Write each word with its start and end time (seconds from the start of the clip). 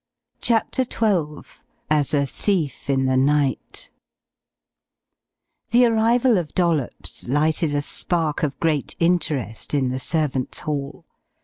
CHAPTER 0.41 0.81
XII 0.81 1.47
"AS 1.91 2.11
A 2.15 2.25
THIEF 2.25 2.89
IN 2.89 3.05
THE 3.05 3.17
NIGHT" 3.17 3.91
The 5.69 5.85
arrival 5.85 6.39
of 6.39 6.55
Dollops 6.55 7.27
lighted 7.27 7.75
a 7.75 7.83
spark 7.83 8.41
of 8.41 8.59
great 8.59 8.95
interest 8.99 9.75
in 9.75 9.89
the 9.89 9.99
servants' 9.99 10.61
hall. 10.61 11.05